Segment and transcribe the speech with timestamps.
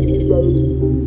[0.00, 1.05] Musik